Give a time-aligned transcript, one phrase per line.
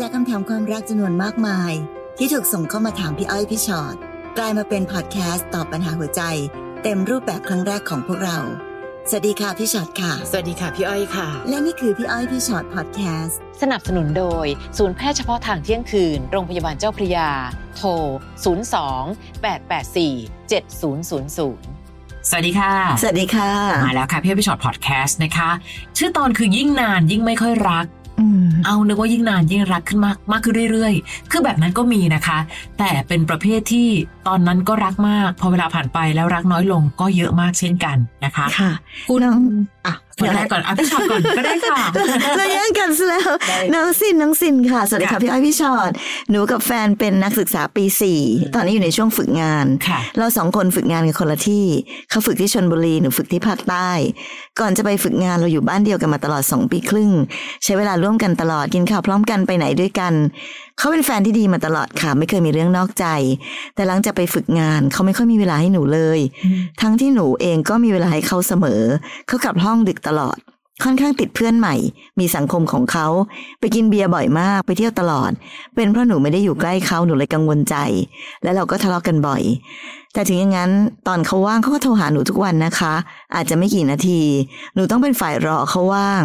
[0.00, 1.72] จากคำถามความรักจำนวนมากมาย
[2.18, 3.96] ที่ถูกส่งเข้ามาถามพี่อ้อยพี่ชอ็อต
[4.38, 6.22] กลายมาเป็นพอดแคสต์ตอบปัญหาหัวใจ
[6.82, 8.38] เต็มรูปแบบครั้งแรกของพวกเรา
[9.08, 14.46] สวัสดีค่ะพี่ชอ็อตค่ะ สวัสดีค่ะพี่อ้อยค่ะ และนี่คือพี่อ้อยพี่ชอ็อตพอดแคสต์สนับสนุนโดย
[14.78, 17.28] ศูนย์แพทย์เฉพาะทางเที่ยงคืน โรงพยาบาลเจ้าพระยา
[17.76, 17.88] โทร
[18.84, 22.72] 02 884 7000สวัสดีค่ะ
[23.02, 23.50] สวัสดีค่ะ
[23.84, 25.50] มาแล้วค่ะพี่อ้อยพี่ฉอดพอดแคสต์นะคะ
[25.98, 27.99] ชื่อตอนคือยิ่งนานยิ่งไม่ค่อยรักอืม
[28.66, 32.38] เอานึกว่ายิ่งนานยิ่งรักขึ้นมากมากขึ้นเรื่อยๆ คือแบบนั้นก็มีนะคะ
[32.78, 33.88] แต่เป็นประเภทที่
[34.28, 38.72] ตอนนั้นก็รักมาก พอเวลาผ่านไปแล้วรักน้อยลงก็เยอะมากเช่นกันนะคะ ค่ะ
[39.08, 39.30] คุณน้
[39.86, 41.78] องอะคนแรกก่อนอะพี่ชอตก่อนก็ได้ค่ะ
[42.36, 45.90] เราแย่งกันซะแล้วได้น้องสินน้องสินค่ะ สวัสดีค่ะค่ะพี่อ้อยพี่ชอ็อต
[46.30, 48.20] หนูกับแฟนเป็นนักศึกษาปีสี่
[48.54, 51.64] ตอนนี้อยู่ในช่วงฝึกงานค่ะเราสองคนฝึกงานกันคนละที่
[52.10, 53.90] เขาฝึกที่ชนบุรีหนูฝึกที่ภาคใต้
[54.60, 57.10] ก่อนจะไปฝึกงานเราอยู่บ้านเดียวกันมาตลอดสองปีครึ่ง
[57.64, 60.12] ใช้เวลาร่วมกันตลอดกินข้าวพร้อมกันไปไหนด้วยกัน
[60.80, 63.06] เขาเป็นแฟนที่ดีมาตลอดค่ะ ไม่เคยมีเรื่องนอกใจ
[63.74, 66.20] แต่หลังจากไปฝึกงานเขาไม่ค่อยมีเวลาให้หนูเลย
[66.80, 68.82] ทั้งที่หนูเองก็มีเวลาให้เขาเสมอ
[69.26, 70.38] เขากลับห้องดึกตลอด
[70.84, 71.74] ค่อนข้างติดเพื่อนใหม่
[72.18, 73.06] มีสังคมของเขา
[73.60, 75.30] ไปกินเบียร์บ่อยมากไปเที่ยวตลอด
[75.74, 77.76] เป็นเพราะหนูไม่ได้อยู่ใกล้เขาหนูเลยกังวลใจ
[78.42, 79.42] และเราก็ทะเลาะกันบ่อย
[80.12, 80.70] แต่ถึงอย่างนั้น
[81.08, 82.94] ตอนเขาว่างเขาก็โทรหาหนูทุกวันนะคะ
[83.34, 84.20] อาจจะไม่กี่นาที
[84.74, 86.22] หนูต้องเป็นฝ่ายรอเขาว่าง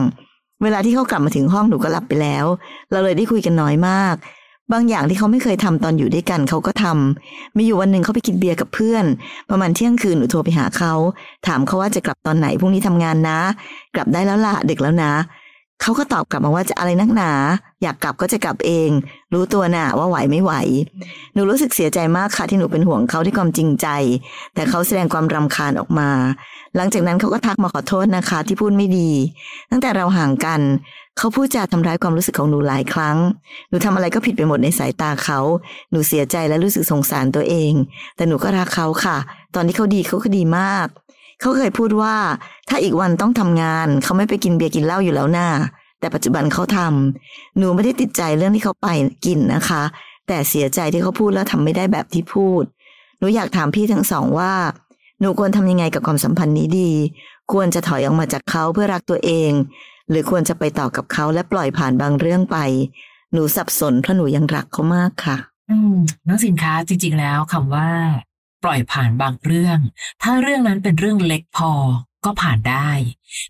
[0.63, 2.45] เวลาที่เขากลับมาถึงห้องหนูก็หลับไปแล้ว
[2.91, 4.15] เราเลยได้คุยกันน้อยมาก
[4.73, 9.05] บางอย่างที่เขาไม่เคยทำตอนอยู่ด้วยกันเขาก็ทำมีอยู่วันหนึ่งเขาไปกินเบียร์กับเพื่อน
[9.49, 10.93] ประมาณเที่ยงคืนหนูโทรไปหาเขา
[11.47, 13.39] ถามเขาว่าจะกลับตอนไหนพรุ่งนี้ทำงานนะ
[13.95, 15.13] กลับได้แล้วละดึกแล้วนะ
[15.81, 17.31] เขาก็ตอบกลับมาว่าจะอะไรนักหนา
[17.81, 18.89] อยากกลับก็จะกลับเอง
[19.33, 20.53] รู้ตัวน่ะว่าไหวไม่ไหว
[21.33, 23.87] หนูรู้สึกเสียใจมากค่ะที่หนูเป็นห่วงเขาด้วยความจริงใจ
[24.55, 26.09] แต่เขาแสดงความรำคาญออกมา
[26.75, 29.09] หลังจากนั้นเขาก็ทักมาขอโทษนะคะ ที่พูดไม่ดี
[29.71, 30.61] ตั้งแต่เราห่างกัน
[31.17, 33.17] เขาพูดจาทำร้ายความรู้สึกของหนูหลายครั้ง
[33.69, 35.39] หนูทำอะไรก็ผิดไปหมดในสายตาเขา
[35.91, 37.73] หนูเสียใจและรู้สึกสงสารตัวเอง
[38.15, 39.17] แต่หนูก็รักเขาค่ะ
[39.55, 40.87] ตอนที่เขาดีเขาก็ดีมาก
[41.41, 42.15] เขาเคยพูดว่า
[42.69, 45.49] ถ้าอีกวันต้องทำงาน เขาไม่ไปกินเบียร์กินเหล้าอยู่แล้วน่า
[45.99, 48.87] แต่ปัจจุบันเขาทำหนูไม่ได้ติดใจเรื่องที่เขาไป
[49.25, 49.83] กินนะคะ
[50.27, 52.63] แต่เสียใจที่เขาพูดแล้วทำไม่ได้แบบที่พูด
[53.19, 54.53] หนูอยากถามพี่ทั้งสองว่า
[55.19, 56.91] หนูควรทำยังไงกับความสัมพันธ์นี้ดี
[57.51, 59.51] ควรจะถอยออกมาจากเขาเพื่อรักตัวเอง
[60.09, 62.57] หรือควรจะไปต่อกับเขาและปล่อยผ่านบางเรื่องไป
[63.33, 65.37] หนูสับสนเพราะหนูยังรักเขามากค่ะ
[65.69, 65.95] อืม
[66.27, 67.87] น้องสินค้าจริง ๆ แล้วคำว่า
[68.65, 69.79] ปล่อยผ่านบางเรื่อง
[70.23, 71.71] ถ้าเรื่องนั้นเป็นเรื่องเล็กพอ
[72.25, 72.89] ก็ผ่านได้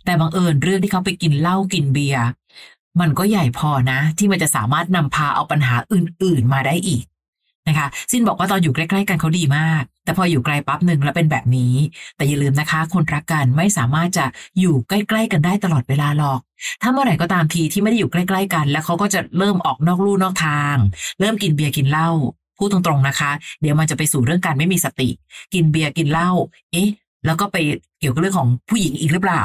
[0.05, 2.25] แต่บังเอิญเรื่องที่เขาไปกินเหล้ากินเบียร์
[2.99, 7.05] มันก็ใหญ่พอนะ ที่มันจะสามารถนำพาเอาปัญหาอื่น ๆมาได้อีก
[7.67, 11.75] นะคะ ซินบอกว่าตอนอยู่ใกล้ๆกันเขาดีมาก แต่พออยู่ไกลปั๊บหนึ่งแล้วเป็นแบบนี้
[12.15, 14.25] แต่อย่าลืมนะคะ คนรักกันไม่สามารถจะ
[14.59, 16.39] อยู่ใกล้ๆกันได้ตลอดเวลาหรอก
[16.81, 20.75] ถ้าเมื่อไหร่ก็ตามทีที่ไม่ได้อยู่ใกล้ ๆ กัน แล้วเขาก็จะเริ่มออกนอกลู่นอกทาง
[21.19, 22.09] เริ่มกินเบียร์กินเหล้า
[22.57, 25.09] พูดตรงๆนะคะ เดี๋ยวมันจะไปสู่เรื่องการไม่มีสติ
[25.53, 26.31] กินเบียร์กินเหล้า
[26.73, 26.89] เอ๊ะ
[27.25, 27.57] แล้วก็ไป
[27.99, 29.43] เกี่ยวกับเรื่องของผู้หญิงอีกหรือเปล่า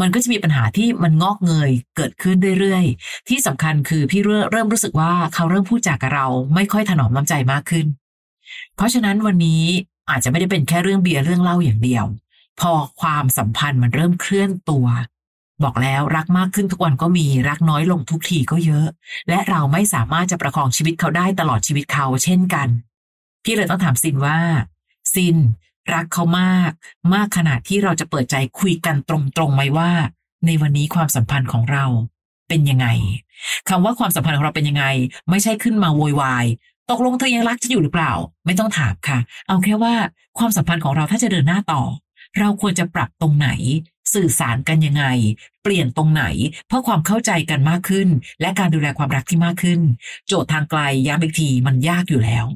[0.00, 4.20] มันก็จะมีปัญหาที่มันงอกเงยเกิดขึ้นเรื่อยๆ ที่สำคัญคือพี่
[4.50, 7.86] เริ่มรู้สึกว่าเขาเริ่มพูดจากับเรา ไม่ค่อยถนอมน้ำใจมากขึ้น
[8.76, 9.64] เพราะฉะนั้นวันนี้
[10.10, 12.04] อาจจะไม่ได้เป็นแค่เรื่องเบียร์เรื่องเหล้าอย่างเดียว
[12.60, 14.86] พอความสัมพันธ์มันเริ่มเคลื่อนตัว
[15.62, 18.86] บอกแล้วรักมากขึ้นทุกวันก็มีรักน้อยลงทุกทีก็เยอะ
[19.28, 22.68] และเราไม่สามารถจะประคองชีวิตเขาได้ตลอดชีวิตเขาเช่นกัน
[23.44, 24.38] พี่เลยต้องถามซินว่า
[25.14, 25.36] ซิน
[25.94, 26.70] รักเขามาก
[27.14, 29.10] มากขนาดที่เราจะเปิดใจคุยกันต
[29.40, 29.90] รงๆไหมว่า
[30.46, 31.84] ในวันนี้ความสัมพันธ์ของเรา
[32.48, 32.86] เป็นยังไง
[33.68, 34.84] คำว่าความสัมพันธ์ของเราเป็นยังไง
[35.30, 36.46] ไม่ใช่ขึ้นมาโวยวาย
[36.90, 38.12] ตกลงเธอยังรักฉันอยู่หรือเปล่า
[38.46, 39.94] ไม่ต้องถามค่ะ เอาแค่ว่า
[40.38, 41.82] ความสัมพันธ์ของเราถ้าจะเดินหน้าต่อ
[42.38, 43.48] เราควรจะปรับตรงไหน
[44.14, 45.04] สื่อสารกันยังไง
[45.62, 46.24] เปลี่ยนตรงไหน
[46.66, 48.08] เพื่อความเข้าใจกันมากขึ้น
[48.40, 49.80] และการดูแลความรักที่มากขึ้น
[50.26, 52.46] โจทย์ทางไกลย้ำอีกทีมันยากอยู่แล้ว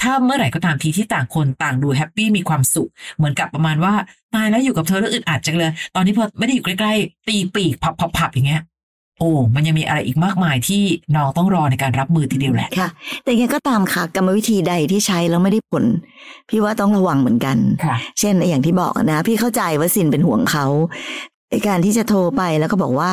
[0.00, 3.94] ถ้าเมื่อไหร่ก็ตามทีที่ต่างคนต่างดูแฮปปี้มีความสุข เหมือนกับประมาณว่า
[4.34, 7.74] ตายแล้วอยู่กับเธอแล้วอึดอัดจังเลย ตอนนี้พอไม่ได้อยู่ใกล้ๆตีปีก
[8.18, 8.62] พับๆอย่างเงี้ย
[9.22, 10.82] โอ้มันยังมีอะไรอีกมากมายที่
[11.16, 12.88] น้องต้องรอในการรับมือทีเดียวแหละค่ะ
[13.24, 15.84] แต่ยังไงก็ตามค่ะกรรมวิธีใดที่ใช้แล้วไม่ได้ผล
[16.48, 20.66] พี่ว่าต้องระวังเหมือนกันค่ะเช่นอย่างที่บอกนะ พี่เข้าใจว่าสินเป็นห่วงเขา
[21.50, 23.10] ไอการที่จะโทรไปแล้วก็บอกว่า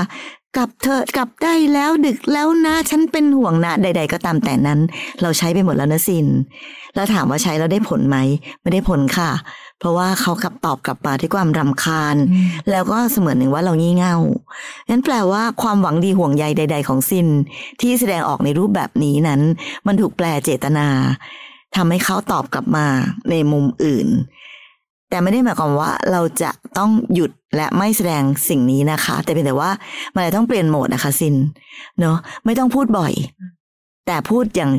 [0.58, 4.80] กลับเธอะกลับได้แล้วดึกแล้วนะ ฉันเป็นห่วงนะใด ๆ ก็ตามแต่นั้น
[5.22, 6.28] เราใช้ไปหมดแล้วนะสิน
[6.96, 8.18] แล้วถามว่าใช้แล้วได้ผลไหม
[8.62, 9.32] ไม่ได้ผลค่ะ
[9.80, 12.16] เพราะว่าเขากลับตอบกลับมาด้วยความรำคาญ
[12.72, 14.16] แล้วก็เสมือนหนึ่งว่าเรางี่เง่า
[14.90, 17.28] นั้นแปลว่าความหวังดีห่วงใยใด ๆ ของซิน
[17.82, 19.42] ที่แสดงออกในรูปแบบนี้นั้น
[19.88, 20.88] มันถูกแปลเจตนา
[21.76, 22.88] ทำให้เขาตอบกลับมา
[23.30, 24.08] ในมุมอื่น
[25.10, 29.72] แต่ไม่ได้หมายความว่าเราจะต้องหยุดและไม่แสดงสิ่งนี้นะคะ แต่เป็นแต่ว่า
[30.16, 31.36] มันจะต้องเปลี่ยนโหมดนะคะซิน
[32.00, 33.14] เนาะไม่ต้องพูดบ่อย
[34.08, 34.72] แต่พูดอย่าง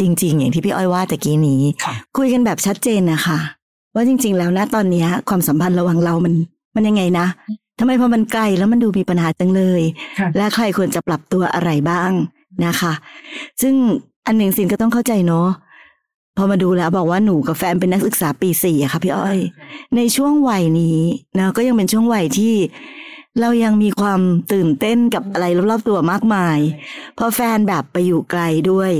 [0.00, 3.38] จริง ๆ อย่างที่พี่อ้อยว่าตะกี้นี้ค่ะคุยกันแบบชัดเจนนะคะ
[3.94, 6.34] ว่าจริง ๆ แล้วนะตอนเนี้ยความสัมพันธ์ระหว่างเรามัน
[6.74, 7.26] มันยังไงนะ
[7.78, 9.82] ทำไมพอมันไกลแล้วมันดูมีปัญหาจังเลย
[10.18, 12.10] ค่ะและใครควรจะปรับตัวอะไรบ้าง
[12.66, 12.92] นะคะ
[13.62, 13.74] ซึ่ง
[14.26, 15.48] อันหนึ่งสินก็ต้องเข้าใจเนาะ
[16.36, 19.38] พอมาดูแล้วบอกว่าหนูกับแฟนเป็นนักศึกษาปีสี่อะค่ะพี่อ้อย
[19.96, 20.98] ในช่วงวัยนี้
[21.38, 22.54] นะก็ยังเป็นช่วงวัยที่
[23.40, 24.20] เรายังมีความ
[24.52, 26.58] ตื่นเต้นกับอะไรรอบๆตัวมากมาย
[27.18, 28.92] พอแฟนแบบไปอยู่ไกลด้วย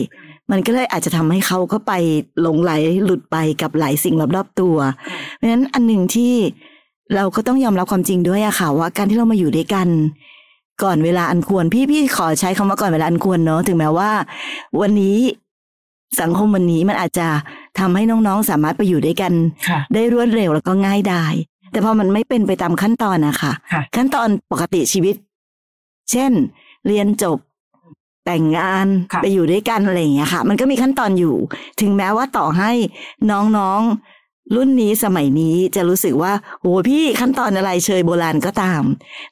[0.51, 1.93] มันก็เลยอาจจะทำให้เขาก็ไป
[2.41, 2.73] หลงไหล
[3.05, 4.77] หลุดไปกับหลายสิ่งรอบๆตัว
[5.37, 6.35] เพราะฉะนั้นอันหนึ่งที่
[7.15, 9.89] เราก็ต้องยอมรับความจริงด้วยอะค่ะว่าการที่เรามาอยู่ด้วยกัน
[10.83, 14.11] ก่อนเวลาอันควรพี่พี่ขอใช้คำว่าก่อนเวลาอันควรเนาะถึงแม้ว่า
[14.81, 15.17] วันนี้
[16.21, 17.29] สังคมวันนี้มันอาจจะ
[17.79, 19.33] ทำให้น้องๆ สามารถไปอยู่ด้วยกัน
[19.69, 21.35] ค่ะได้รวดเร็วแล้วก็ง่ายดาย
[21.73, 25.15] แต่พอมันไม่เป็นไปตามขั้นตอนนะคะค่ะขั้นตอนปกติชีวิต
[26.11, 26.33] เช่น
[26.87, 27.39] เรียนจบ
[28.27, 31.35] แต่งงานค่ะไปอยู่ด้วยกันอะไรอย่างเงี้ยค่ะ มันก็มีขั้นตอนอยู่
[31.81, 32.71] ถึงแม้ว่าต่อให้
[33.31, 38.83] น้องๆ รุ่นนี้สมัยนี้จะรู้สึกว่าโอ้พี่ขั้นตอนอะไรเชยโบราณก็ตาม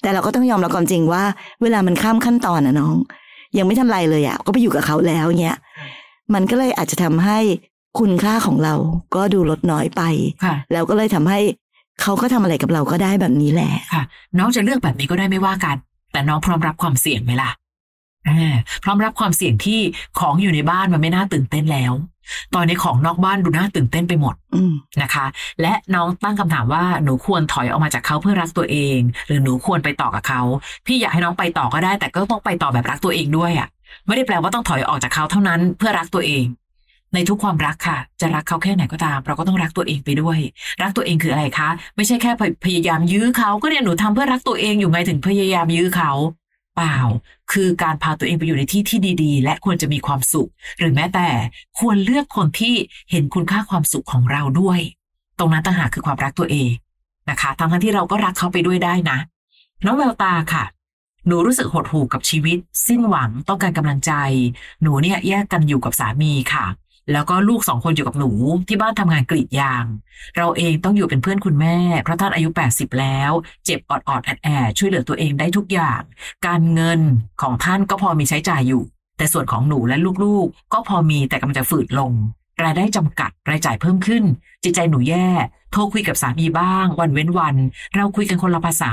[0.03, 1.23] แต่เราก็ต้องยอมรับความจริงว่า
[1.63, 2.97] เวลามันข้ามขั้นตอนนะน้อง
[3.59, 5.59] ยังไม่ทำไรเลยอะ่ะก็ไปอยู่กับเขาแล้วเงี้ย
[6.35, 7.39] มันก็เลยอาจจะทำให้
[7.99, 8.75] คุณค่าของเรา
[9.15, 10.03] ก็ดูลดน้อยไป
[10.45, 11.39] ค่ะแล้วก็เลยทำให้
[12.03, 14.03] เขาก็ทำอะไรกับเราก็ได้แบบนี้แหละค่ะ
[14.39, 15.77] น้องจะเลือกแบบนี้ก็ได้ไม่ว่ากัน
[16.13, 17.51] แต่น้องพร้อมรับความเสี่ยงไหมล่ะ
[18.29, 19.81] อ่าพร้อมรับความเสี่ยงที่
[20.19, 21.93] ของอยู่ในบ้านมันไม่น่าตื่นเต้นแล้ว
[22.55, 24.73] ตอนนี้ของนอกบ้านดูน่าตื่นเต้นไปหมดอืม
[25.03, 25.27] นะคะ
[25.61, 30.43] และน้องตั้งคำถามว่าหนูควรถอยออกมาจากเขาเพื่อรักตัวเอง หรือหนูควรไปต่อกับเขา
[30.87, 33.69] พี่อยากให้น้องไปต่อก็ได้ แต่ก็ต้องไปต่อแบบรักตัวเองด้วยอะ่ะ
[34.07, 36.45] ไม่ได้แปลว่าต้องถอยออกจากเขาเท่านั้นเพื่อรักตัวเอง
[37.15, 40.39] ในทุกความรักค่ะ จะรักเขาแค่ไหนก็ตาม เราก็ต้องรักตัวเองไปด้วย
[40.83, 46.13] รักตัวเองคืออะไรคะ ไม่ใช่แค่พยพยายามยื้อเขาก็เนี่ยหนูทำเพื่อรักตัวเองอยู่ไงถึงพยายามยื้อเขา
[46.77, 46.99] เปล่า
[47.53, 51.29] คือการพาตัวเองไปอยู่ในที่ที่ดี ๆ และควรจะมีความสุข หรือแม้แต่
[51.79, 52.75] ควรเลือกคนที่
[53.11, 54.81] เห็นคุณค่าความสุขของเราด้วย
[55.39, 56.71] ตรงนั้นต่างหากคือความรักตัวเอง
[57.31, 59.19] นะคะทั้งที่เราก็รักเขาไปด้วยได้นะ
[59.85, 60.65] น้องแววตาค่ะ
[61.27, 64.13] หนูรู้สึกหดหู่กับชีวิต สิ้นหวังต้องการกำลังใจ
[64.83, 66.67] หนูเนี่ยแยกกันอยู่กับสามีค่ะ
[67.13, 68.31] แล้วก็ลูกสองคนอยู่กับหนู
[68.69, 69.85] ที่บ้านทำงานกรีดยาง
[70.37, 73.33] เราเองต้องอยู่เป็นเพื่อนคุณแม่ เพราะท่านอายุ 80 แล้ว
[73.65, 76.01] เจ็บอดอดแอดแอดช่วยเหลือตัวเองได้ทุกอย่าง
[76.47, 77.01] การเงิน
[77.43, 78.83] ของท่านก็พอมีใช้จ่ายอยู่
[79.17, 82.13] แต่ส่วนของหนูและลูกๆ ก็พอมีแต่กำลังจะฝืดลง
[82.63, 84.25] รายได้จำกัด รายจ่ายเพิ่มขึ้น
[84.65, 85.29] จิตใจหนูแย่
[85.73, 87.57] โทรคุยกับสามีบ้าง วันเว้นวัน
[87.95, 88.93] เราคุยกันคนละภาษา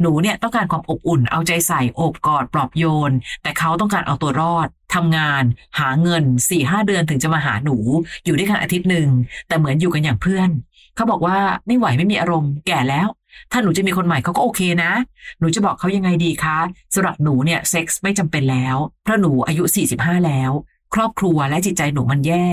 [0.00, 3.12] หนูเนี่ยต้องการความอบอุ่น เอาใจใส่ โอบกอด ปลอบโยน
[3.42, 5.42] แต่เขาต้องการเอาตัวรอดทำงาน
[5.78, 7.76] หาเงินสี่ห้าเดือนถึงจะมาหาหนู
[8.24, 9.08] อยู่ด้วยกันอาทิตย์หนึ่ง
[9.48, 10.50] แต่เหมือนอยู่กันอย่างเพื่อน
[10.96, 13.08] เขาบอกว่าไม่ไหวไม่มีอารมณ์ แก่แล้ว
[13.52, 14.92] ถ้าหนูจะมีคนใหม่เขาก็โอเคนะ
[15.38, 16.58] หนูจะบอกเขายังไงดีคะ
[16.94, 19.62] สำหรับหนูเนี่ยเซ็กส์ไม่จำเป็นแล้ว เพราะหนูอายุ
[19.94, 20.50] 45 แล้ว
[20.94, 22.46] ครอบครัวและจิตใจหนูมันแย่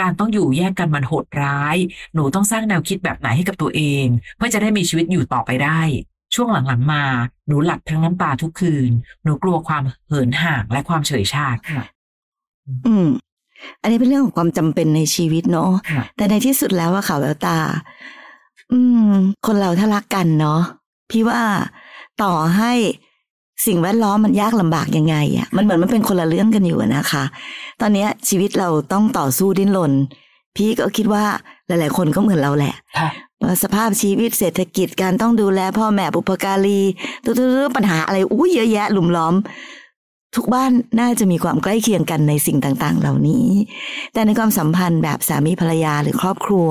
[0.00, 1.76] การต้องอยู่แยกกันมันโหดร้าย
[2.14, 4.04] หนูต้องสร้างแนวคิดแบบไหนให้กับตัวเอง
[4.36, 5.80] เพื่อจะได้มีชีวิตอยู่ต่อไปได้
[6.34, 7.04] ช่วงหลังๆมา
[7.46, 8.90] หนูหลับทั้งน้ำตาทุกคืน
[9.22, 11.82] หนูกลัวความเหินห่างและความเฉยชาค่ะ
[12.86, 13.08] อืม
[13.82, 17.58] อันนี้เป็นเรื่องของความจำเป็นในชีวิตเนาะค่ะแต่ในที่สุดแล้วอะค่ะแววตา
[18.72, 18.78] อื
[19.10, 19.12] ม
[19.46, 20.60] คนเราถ้ารักกันเนาะ
[21.10, 21.40] พี่ว่า
[22.22, 22.72] ต่อให้
[23.66, 27.24] สิ่งแวดล้อมมันยากลำบากยังไงอะมันเหมือนมันเป็นคนละเรื่องกันอยู่อะนะคะ
[27.80, 29.92] ตอนเนี้ยชีวิตเราต้องต่อสู้ดิ้นรน
[30.56, 31.24] พี่ก็คิดว่า
[31.66, 33.08] หลาย ๆ คนก็เหมือนเราแหละค่ะ
[33.42, 36.80] ว่าสภาพชีวิตเศรษฐกิจการต้องดูแลพ่อแม่บุพการี
[37.24, 37.32] ตุ๊
[37.68, 39.34] ดๆปัญหาอะไรอุ้ยเยอะแยะหลุมล้อม
[40.36, 43.46] ทุกบ้านน่าจะมีความใกล้เคียงกันในสิ่งต่างๆ เหล่านี้
[44.12, 46.70] แต่ในความสัมพันธ์แบบสามีภรรยาหรือครอบครัว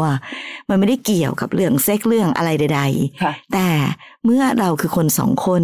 [0.69, 2.81] มันไม่ได้เกี่ยวกับเรื่องเซ็กเรื่องอะไรใด
[3.23, 3.67] ค่ะๆแต่
[4.25, 5.63] เมื่อเราคือคนสองคน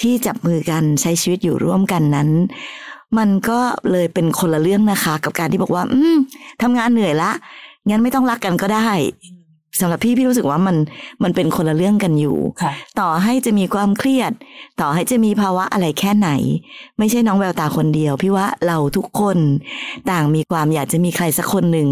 [0.00, 2.28] ที่จับมือกันใช้ชีวิตอยู่ร่วมกันนั้น
[3.18, 6.16] มันก็เลยเป็นคนละเรื่องนะคะ กับการที่บอกว่า อืม
[6.62, 7.30] ทำงานเหนื่อยละ
[7.88, 8.90] งั้นไม่ต้องรักกันก็ได้
[9.80, 10.76] สำหรับพี่พี่รู้สึกว่ามัน
[11.22, 14.32] มันเป็นคนละเรื่องกันอยู่ค่ะต่อให้จะมีความเครียด
[14.80, 16.30] ต่อให้จะมีภาวะอะไรแค่ไหน
[16.98, 19.38] ไม่ใช่น้องแววตาคนเดียว พี่ว่าเราทุกคน
[20.10, 21.88] ต่างมีความอยากจะมีใครสักคนหนึ่ง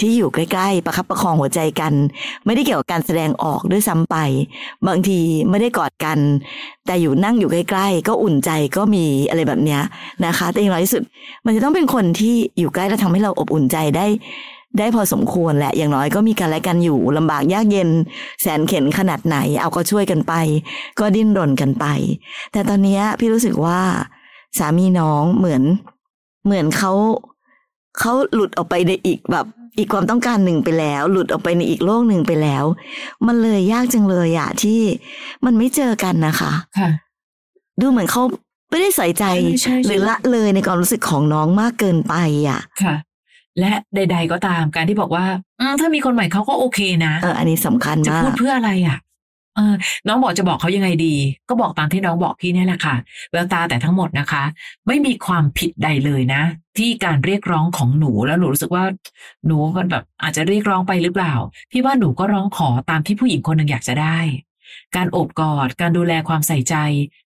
[0.00, 1.92] ที่อยู่ใกล้ๆ ประคับประคองหัวใจกัน
[2.44, 4.16] ไม่ได้เกี่ยวกับการแสดงออกด้วยซ้ำไป
[4.86, 5.18] บางที
[5.50, 6.18] ไม่ได้กอดกัน
[6.86, 9.80] แต่อยู่นั่งอยู่ใกล้ๆ ก็อุ่นใจก็มีอะไรแบบเนี้ย
[10.24, 11.02] นะคะ แต่อย่างน้อยที่สุด
[11.44, 14.06] มันจะต้องเป็นคนที่อยู่ใกล้และทำให้เราอบอุ่นใจได้
[14.78, 17.88] ได้พอสมควรแหละอย่างน้อยก็มีกันและกันอยู่ลำบากยากเย็น
[18.42, 20.32] แสนเข็นขนาดไหน เอาก็ช่วยกันไป
[20.98, 21.86] ก็ดิ้นรนกันไป
[22.52, 23.80] แต่ตอนเนี้ยพี่รู้สึกว่า
[24.58, 25.62] สามีน้องเหมือน
[26.44, 26.92] เหมือนเขา
[27.98, 29.46] เขาหลุดออกไปในอีกแบบ
[29.78, 32.64] อีกความต้องการหนึ่งไปแล้ว หลุดออกไปในอีกโลกหนึ่งไปแล้ว
[33.26, 34.80] มันเลยยากจังเลยอะที่
[35.44, 36.90] มันไม่เจอกันนะคะค่ะ
[37.80, 38.22] ดูเหมือนเขา
[38.70, 42.14] ไม่ได้ใส่ใจใช่ใช่ใช่หรือละเลยในความรู้สึกของน้องมากเกินไป
[42.48, 42.94] อะค่ะ
[43.60, 45.26] และใด ๆ ก็ตามการที่บอกว่า
[45.60, 48.98] อืมถ้ามีคนใหม่เขาก็โอเคนะเอออันนี้สำคัญจะมาพูกดเพื่ออะไรอะ
[49.56, 49.74] เออ
[50.06, 51.14] น้องบอกจะบอกเขายังไงดี
[51.48, 52.96] ก็บอกตามที่น้องบอกพี่เนี่ยแหละค่ะ
[53.32, 54.42] แววตาแต่ทั้งหมดนะคะ
[54.86, 56.42] ไม่มีความผิดใดเลยนะ
[56.78, 58.84] ที่การเรียกร้องของหนูแล้วหนูรู้สึกว่า
[59.46, 61.34] หนูมันแบบอาจจะเรียกร้องไปหรือเปล่า
[61.70, 64.18] พี่ว่าหนูก็ร้องขอตามที่ผู้หญิงคนหนึ่งอยากจะได้
[64.96, 66.74] การโอบกอด การดูแลความใส่ใจ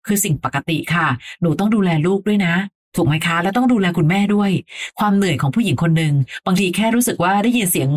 [0.05, 1.07] คือสิ่งปกติค่ะ
[1.41, 2.53] หนูต้องดูแลลูกด้วยนะ
[2.95, 4.51] ถูกไหมคะ แล้วต้องดูแลคุณแม่ด้วย
[4.99, 6.13] ความเหนื่อยของผู้หญิงคนหนึ่ง
[6.45, 7.89] บางทีแค่รู้สึกว่าได้ยินเสียง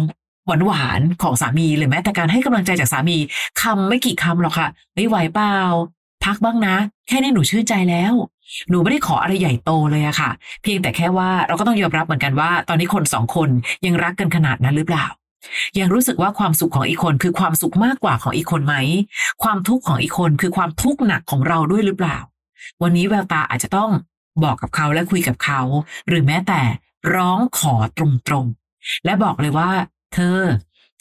[0.47, 3.17] หวานหวานๆของสามีหรือแม้แต่การให้กำลังใจจากสามี
[3.63, 5.57] คำไม่กี่คำหรอกค่ะไม่ไหวเปล่า
[6.25, 6.77] พักบ้างนะ
[7.09, 8.15] แค่นี้หนูชื่นใจแล้ว
[8.71, 10.31] หนูไม่ได้ขออะไรใหญ่โตเลยอะค่ะ
[10.63, 13.49] เพียงแต่แค่ว่าเราก็ต้องยอมรับเหมือนกันว่า ตอนนี้คนสองคน
[13.87, 15.07] ยังรักกันขนาดนั้นหรือเปล่า
[15.79, 18.75] ยังรู้สึกว่าความสุขของอีกคนคือความสุขมากกว่าของอีกคนไหม
[19.43, 22.19] ความทุกข์ของอีกคนคือความทุกข์หนักของเราด้วยหรือเปล่า
[22.83, 23.91] วันนี้แววตาอาจจะต้อง
[24.45, 25.61] บอกกับเขาและคุยกับเขา
[26.09, 26.61] หรือแม้แต่
[27.15, 28.01] ร้องขอต
[28.33, 29.71] รงๆ และบอกเลยว่า
[30.15, 30.39] เธอ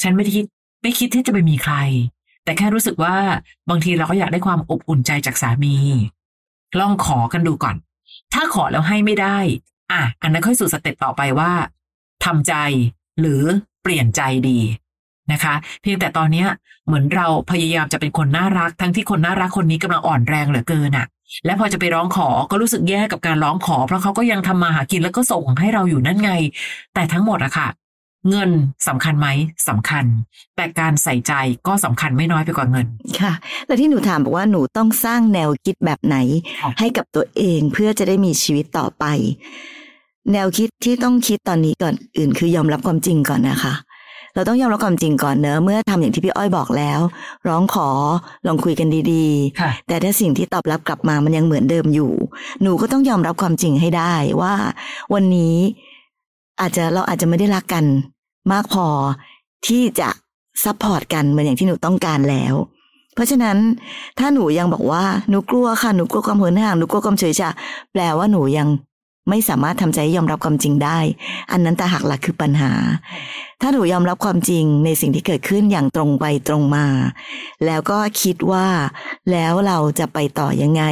[0.02, 0.46] ฉันไม่คิด
[0.82, 1.76] ไม่คิดที่จะไปมีใคร
[2.44, 3.16] แต่แค่รู้สึกว่า
[3.70, 5.76] บางทีเราก็อยากได้ความอบอุ่นใจจากสามี
[6.80, 7.76] ลองขอกันดูก่อน
[8.34, 9.38] ถ้าขอแล้วให้ไม่ได้
[9.92, 11.52] อะ อันนั้นค่อยสู่สเต็ปต่อไปว่า
[12.26, 12.54] ทำใจ
[13.20, 13.44] หรือ
[13.82, 14.60] เปลี่ยนใจดี
[15.32, 16.48] นะคะ เพียงแต่ตอนเนี้ย
[16.86, 21.08] เหมือนเราพยายามจะเป็นคนน่ารัก ทั้งที่คนน่ารักคนนี้กำลังอ่อนแรงเหลือเกินอะ
[21.46, 26.32] และพอจะไปร้องขอก็รู้สึกแย่กับการร้องขอ เพราะเขาก็ยังทำมาหากินแล้วก็ส่งให้เราอยู่นั่นไง
[26.94, 27.68] แต่ทั้งหมดอะค่ะ
[28.30, 28.52] เงิน
[28.88, 29.28] สำคัญไหม
[29.70, 30.06] สำคัญ
[30.56, 31.34] แต่การใส่ใจ
[31.68, 32.88] ก็สำคัญไม่น้อยไปกว่าเงิน
[33.22, 33.34] ค่ะ
[33.66, 36.18] แล้วที่หนูถามบอกว่าหนูต้องสร้างแนวคิดแบบไหน
[36.62, 39.06] ค่ะให้กับตัวเองเพื่อจะได้มีชีวิตต่อไป
[40.32, 43.74] แนวคิดที่ต้องคิดตอนนี้ก่อนอื่น คือยอมรับความจริงก่อนนะคะ
[44.36, 47.00] เราต้องยอมรับความจริงก่อนเนอะเมื่อทำอย่างที่พี่อ้อยบอกแล้ว
[47.48, 47.90] ร้องขอ
[48.48, 52.12] ลองคุยกันดีๆค่ะแต่ถ้าสิ่งที่ตอบรับกลับมามันยังเหมือนเดิมอยู่
[52.62, 54.54] หนูก็ต้องยอมรับความจริงให้ได้ว่า
[55.14, 55.56] วันนี้
[56.62, 57.86] อาจจะเราอาจจะไม่ได้รักกัน
[58.52, 58.88] มากพอ
[59.68, 60.10] ที่จะ
[60.64, 62.54] support กันเหมือนอย่างที่หนูต้องการแล้ว
[63.14, 63.58] เพราะฉะนั้น
[64.20, 67.50] ถ้าหนูยังบอกว่าหนูกลัวค่ะหนูกลัวความเหินห่างหนูกลัวความเฉยชา
[67.92, 68.68] แปลว่าหนูยัง
[69.32, 71.00] ไม่สามารถทำใจยอมรับความจริงได้
[71.52, 72.72] อันนั้นต่างหากล่ะคือปัญหา
[73.62, 76.88] ถ้าหนูยอมรับความจริงในสิ่งที่เกิดขึ้นอย่างตรงไปตรงมา
[77.66, 78.68] แล้วก็คิดว่า
[79.32, 80.84] แล้วเราจะไปต่อยังไง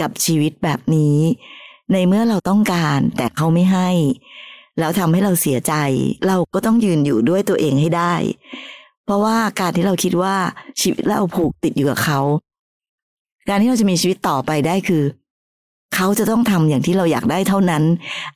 [0.00, 1.18] กับชีวิตแบบนี้
[1.92, 3.90] ในเมื่อเราต้องการแต่เขาไม่ให้
[4.78, 5.74] แล้วทำให้เราเสียใจ
[6.26, 8.14] เราก็ต้องยืนอยู่ด้วยตัวเองให้ได้
[9.04, 10.36] เพราะว่าการที่เราคิดว่า
[10.80, 12.20] ชีวิตเราผูกติดอยู่กับเขา
[13.48, 15.02] การที่เราจะมีชีวิตต่อไปได้คือ
[15.94, 17.82] เขาจะต้องทำอย่างที่เราอยากได้เท่านั้น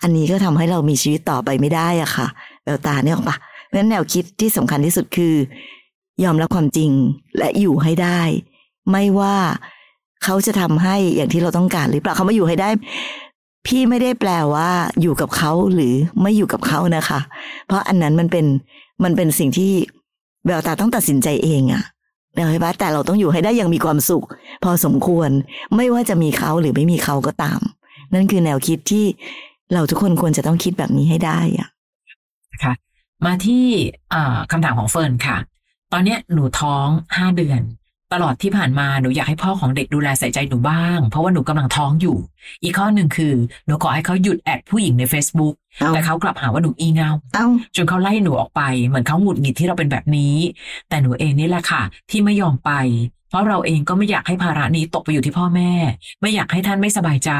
[0.02, 2.26] อันนี้ก็ทำให้เรามีชีวิตต่อไปไม่ได้อะค่ะ
[2.64, 5.34] แววตาเนี่ยหรอกปะเพราะฉะนั้นแนวคิดที่สำคัญที่สุดคือ
[6.25, 6.90] ยอมรับความจริง
[7.38, 8.20] และอยู่ให้ได้
[8.90, 9.37] ไม่ว่า
[10.25, 12.68] เขาจะทำให้อย่างที่เราต้องการหรือเปล่าเขามาอยู่ให้ได้
[13.66, 14.70] พี่ไม่ได้แปลว่า
[15.00, 17.20] อยู่กับเขาหรือไม่อยู่กับเขานะคะ
[17.66, 18.46] เพราะอันนั้นมันเป็น
[19.04, 19.73] มันเป็นสิ่งที่
[20.46, 21.82] แววตาต้องตัดสินใจเองอะ
[22.36, 24.26] นะใช่ปะแต่เราต้องอยู่ให้ได้อย่างมีความสุข
[24.64, 25.30] พอสมควร
[25.76, 27.60] ไม่ว่าจะมีเขาหรือไม่มีเขาก็ตาม
[28.14, 29.04] นั่นคือแนวคิดที่
[29.74, 31.68] เราทุกคนควรจะต้องคิดแบบนี้ให้ได้อะ
[32.52, 32.74] นะคะ
[33.26, 33.64] มาที่
[34.50, 35.36] คำถามของเฟิร์นค่ะ
[35.92, 36.86] ตอนนี้หนูท้อง
[37.16, 37.60] ห้าเดือน
[38.12, 42.16] ตลอดที่ผ่านมาหนูอยากให้พ่อของเด็กดูแลใส่ใจหนูบ้าง เพราะว่าหนูกำลังท้องอยู่
[42.62, 43.32] อีกข้อหนึ่งคือ
[43.66, 45.54] หนูขอให้เขาหยุดแอดผู้หญิงใน Facebook
[45.94, 50.36] แต่เขากลับหาว่าหนูอีเงาเอ้าจนเขาไล่หนูออกไป เหมือนเขาหงุดหงิดที่เราเป็นแบบนี้
[50.88, 52.70] แต่หนูเองนี่แหละค่ะ ที่ไม่ยอมไป
[53.28, 55.70] เพราะเราเองก็ไม่อยากให้ภาระนี้ตกไปอยู่ที่พ่อแม่
[56.20, 57.30] ไม่อยากให้ท่านไม่สบายใจ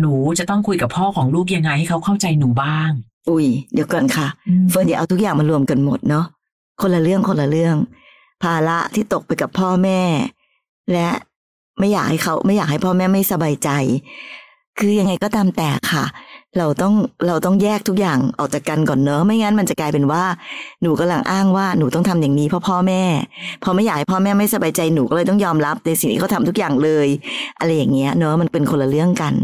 [0.00, 2.90] หนูจะต้องคุยกับพ่อของลูกยังไงให้เขาเข้าใจหนูบ้าง
[3.28, 4.26] อุ้ยเดี๋ยวก่อนค่ะ
[4.70, 6.26] เฟิร์นอย่าเอาทุกอย่างมารวมกันหมดเนาะ
[6.80, 7.76] คนละเรื่องคนละเรื่อง
[8.42, 10.00] ภาระที่ตกไปกับพ่อแม่
[10.92, 11.08] และ
[11.78, 13.70] ไม่อยากให้เขาไม่อยากให้พ่อแม่ไม่สบายใจ
[14.78, 16.04] คือยังไงก็ตามแต่ค่ะ
[16.58, 16.94] เราต้อง
[17.26, 20.24] เราต้องแยกทุกอย่างออกจากกันก่อนเนอะไม่งั้นมันจะกลายเป็นว่า
[20.82, 23.02] หนูกำลังอ้างว่าหนูต้องทำอย่างนี้เพราะพ่อแม่
[23.64, 27.08] พอไม่อยากให้พ่อแม่ไม่สบายใจหนูก็เลยต้องยอมรับในสิ่งที่เขาทำทุกอย่างเลย
[27.58, 29.34] อะไรอย่างเงี้ย เนอะมันเป็นคนละเรื่องกัน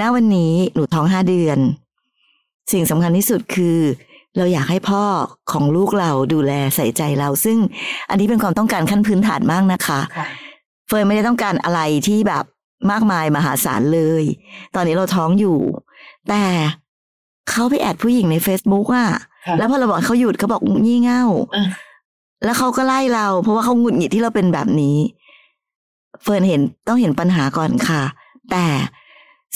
[0.00, 1.58] ณวันนี้หนูท้องห้าเดือน
[2.72, 3.78] สิ่งสำคัญที่สุดคือ
[4.36, 5.04] เราอยากให้พ่อ
[5.52, 7.58] ของลูกเราดูแลใส่ใจเรา ซึ่ง
[8.10, 10.00] อันนี้เป็นความต้องการขั้นพื้นฐานมากนะคะ
[10.88, 12.44] เฟิร์นไม่ได้ต้องการอะไรที่แบบ
[12.90, 14.24] มากมายมหาศาลเลย
[14.74, 15.58] ตอนนี้เราท้องอยู่
[16.28, 16.44] แต่
[17.50, 19.08] เขาไปแอดผู้หญิงใน Facebook อะ
[19.46, 21.24] ค่ะแล้วพอเราบอกให้เขาหยุดเขาบอกงี่เง่า
[21.54, 21.64] อะ
[22.44, 24.96] แล้วเขาก็ไล่เรา เพราะว่าเขาหงุดหงิดที่เราเป็นแบบนี้
[26.22, 28.02] เฟิร์นเห็นต้องเห็นปัญหาก่อนค่ะ
[28.50, 28.66] แต่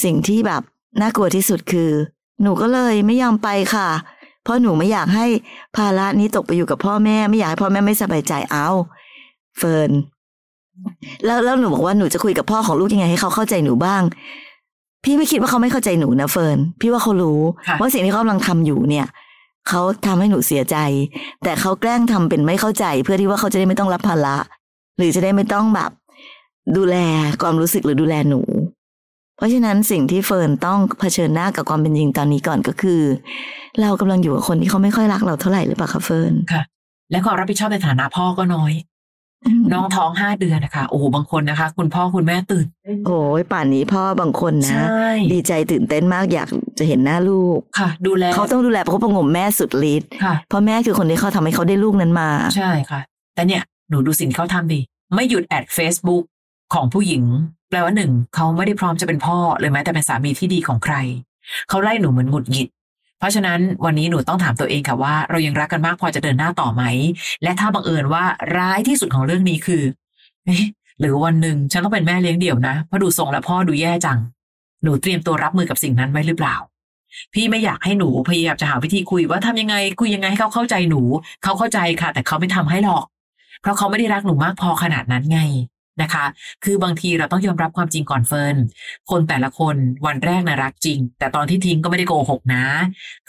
[0.04, 0.62] สิ่งที่แบบ
[1.00, 1.90] น่ากลัวที่สุดคือ
[2.42, 3.88] หนูก็เลยไม่ยอมไปค่ะ
[4.42, 5.26] เพราะหนูไม่อยากให้
[5.76, 8.68] ภาระนี้ตกไปอยู่กับพ่อแม่ ไม่อยากให้พ่อแม่ไม่สบายใจเอา
[9.58, 9.90] เฟิร์น
[11.24, 14.02] แล้วแล้วหนูบอกว่าหนูจะคุยกับพ่อของลูกยังไงให้เขาเข้าใจหนูบ้าง
[15.04, 19.06] พี่ไม่คิดว่าเขาไม่เข้าใจหนูนะเฟิร์นพี่ว่าเขารู้ค่ะว่าสิ่งที่เขากำลังทำอยู่เนี่ย
[19.68, 20.76] เขาทำให้หนูเสียใจ
[21.44, 24.36] แต่เขาแกล้งทำเป็นไม่เข้าใจ เพื่อที่ว่าเขาจะได้ไม่ต้องรับภาระ
[24.98, 25.90] หรือจะได้ไม่ต้องแบบ
[26.76, 26.96] ดูแล
[27.42, 28.40] ความรู้สึกหรือดูแลหนู
[29.36, 33.00] เพราะฉะนั้นสิ่งที่เฟิร์นต้องเผชิญหน้ากับความเป็นจริงตอนนี้ก่อนก็คือ
[33.80, 36.32] เรากำลังอยู่กับคนที่เขาไม่ค่อยรักเราเท่าไหร่หรือเปล่าคะเฟิร์น
[37.10, 38.72] และความรับผิดชอบในฐานะพ่อก็น้อย
[39.72, 42.66] น้องท้องห้าเดือนนะคะโอ้โหบางคนนะคะ คุณพ่อคุณแม่ตื่น
[43.06, 46.48] โอ้ยป่านนี้พ่อบางคนนะใช่ดีใจตื่นเต้นมากอยาก
[46.78, 53.00] จะเห็นหน้าลูกค่ะ ดูแลเขาต้องดูแลประคบประหงมแม่สุดฤทธิ์ค่ะเพราะแม่คือคนที่เขาทำให้เขาได้ลูกนั้นมา ใช่ค่ะ
[53.34, 54.80] แต่เนี่ยหนูดูสิ่งที่เขาทำดิ
[55.14, 56.22] ไม่หยุดแอด Facebook
[56.74, 57.22] ของผู้หญิง
[57.70, 60.94] แปลว่าหนึ่งเขาไม่ได้พร้อมจะเป็นพ่อเลยแม้แต่เป็นสามีที่ดีของใคร
[61.68, 62.68] เขาไล่หนูเหมือนหงุดหงิด
[63.18, 66.82] เพราะฉะนั้นวันนี้หนูต้องถามตัวเองค่ะว่า เรายังรักกันมากพอจะเดินหน้าต่อไหม
[67.42, 68.24] และถ้าบังเอิญว่า
[68.56, 69.82] ร้ายที่สุดของเรื่องนี้คือ
[71.00, 74.18] หรือวันหนึ่งฉันต้องเป็นแม่เลี้ยงเดี่ยวนะเพราะดูทรงแล้วพ่อดูแย่จัง
[74.82, 76.56] หนูเตรียมตัวรับมือกับสิ่งนั้นไว้หรือเปล่า
[77.34, 81.02] พี่ไม่อยากให้หนูพยายามจะหาวิธีคุยว่าทำยังไงคุยยังไงให้เขาเข้าใจหนู
[81.42, 83.04] เขาเข้าใจค่ะ แต่เขาไม่ทำให้หรอก
[83.60, 85.40] เพราะเขาไม่ได้รักหนูมากพอขนาดนั้นไง
[86.02, 86.24] นะคะ
[86.64, 88.56] คือบางทีเราต้องยอมรับความจริงก่อนเฟิร์น
[89.10, 92.64] คนแต่ละคนวันแรกนะรักจริง แต่ตอนที่ทิ้งก็ไม่ได้โกหกนะ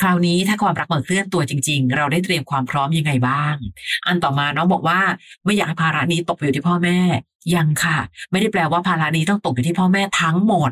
[0.01, 3.55] คราวนี้ถ้าความรักมันเคลื่อนตัวจริง ๆ เราได้เตรียมความพร้อมยังไงบ้าง
[4.07, 4.99] อันต่อมาน้องบอกว่า
[5.45, 6.99] ไม่อยากให้ภาระนี้ตกอยู่ที่พ่อแม่
[7.55, 7.97] ยังค่ะ
[8.31, 10.71] ไม่ได้แปลว่าภาระนี้ต้องตกอยู่ที่พ่อแม่ทั้งหมด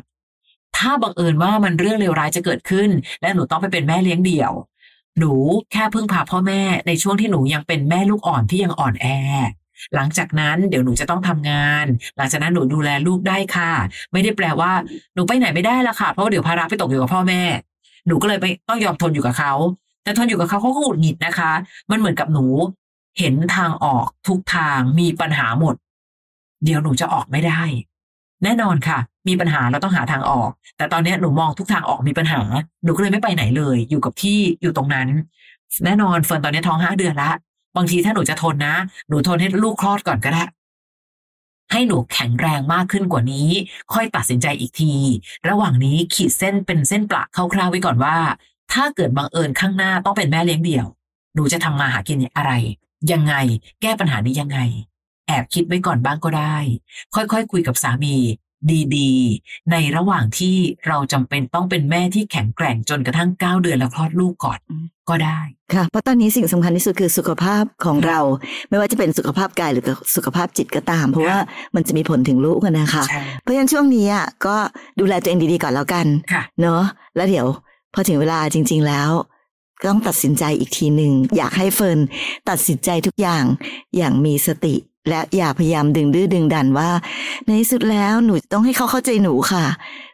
[0.78, 2.90] ถ้าบังเอิญว่ามันเรื่องเลวร้ายจะเกิดขึ้น
[3.22, 4.52] และหนูต้องไปเป็นแม่เลี้ยงเดี่ยว
[5.20, 5.34] หนู
[5.72, 9.08] แค่พึ่งพาพ่อแม่ในช่วงที่หนูยังเป็นแม่ลูกอ่อนที่ยังอ่อนแอ
[9.96, 11.86] หลังจากนั้นเดี๋ยวหนูจะต้องทำงาน
[12.18, 13.72] หลังจากนั้นหนูดูแลลูกได้ค่ะ
[14.12, 14.72] ไม่ได้แปลว่า
[15.16, 17.42] หนูไปไหนไม่ได้ละค่ะ เพราะว่าเดี๋ยวภาระไปตกอยู่กับพ่อแม่
[18.08, 19.54] หนูก็เลยไปต้องยอมทนอยู่กับเขา
[20.04, 21.52] แต่ทนอยู่กับเขาเขาก็หงุดหงิดนะคะ
[21.92, 22.46] มันเหมือนกับหนู
[23.20, 25.76] เห็นทางออกทุกทางมีปัญหาหมด
[26.64, 27.62] เดี๋ยวหนูจะออกไม่ได้
[28.44, 32.42] แน่นอนค่ะ มีปัญหาเราต้องหาทางออก แต่ตอนนี้หนูมองทุกทางออกมีปัญหา
[32.84, 35.08] หนูก็เลยไม่ไปไหนเลย อยู่กับที่อยู่ตรงนั้น
[35.86, 37.32] แน่นอนเฟิร์นตอนนี้ท้องห้าเดือนละ
[37.76, 38.76] บางทีถ้าหนูจะทนนะ
[39.10, 40.44] หนูทนให้ลูกคลอดก่อนก็ได้
[41.72, 43.50] ให้หนูแข็งแรงมากขึ้นกว่านี้
[43.94, 44.94] ค่อยตัดสินใจอีกที
[45.50, 48.18] ระหว่างนี้ขีดเส้นเป็นเส้นประคร่าวๆไว้ก่อนว่า
[48.74, 50.88] ถ้าเกิดบังเอิญข้างหน้าต้องเป็นแม่เลี้ยงเดี่ยว
[51.36, 52.52] หนูจะทำมาหากินอะไร
[53.12, 53.34] ยังไง
[53.82, 54.60] แก้ปัญหานี้ยังไง
[55.28, 56.56] แอบคิดไว้ก่อนบ้างก็ได้
[57.16, 58.16] ค่อยๆคคุยกับสามี
[58.96, 60.56] ดีๆ ในระหว่างที่
[60.88, 65.40] เราจำเป็นต้องเป็นแม่ที่แข็งแกร่งจนกระทั่งเก้าเดือนแล้วคลอดลูกก่อนอืมก็ได้
[65.74, 68.20] ค่ะเพราะตอนนี้สิ่งสำคัญที่สุดคือสุขภาพของเรา
[68.70, 71.38] ไม่ว่าจะเป็นสุขภาพกายหรือสุขภาพจิตก็ตาม เพราะว่า
[71.76, 74.56] มันจะมีผลถึงลูกอะนะคะใช่เพราะฉะนั้นช่วงนี้อะก็
[75.00, 76.84] ดูแลตัวเองดีๆก่อนแล้วกันค่ะเนอะ
[77.16, 77.48] แล้วเดี๋ยว
[77.94, 79.10] พอถึงเวลาจริง ๆ แล้ว
[79.82, 82.00] ก็ต้องตัดสินใจอีกทีหนึ่งอยากให้เฟิร์น
[82.50, 83.44] ตัดสินใจทุกอย่าง
[83.98, 84.76] อย่างมีสติ
[85.10, 86.90] และอย่าพยายามดึงดื้อดึงดันว่า
[87.46, 89.66] ในที่สุดแล้วหนูต้องให้เขาเข้าใจหนูค่ะ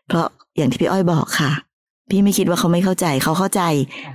[0.08, 1.52] เพราะอย่างที่พี่อ้อยบอกค่ะ
[2.10, 3.62] พี่ไม่คิดว่าเขาไม่เข้าใจเขาเข้าใจ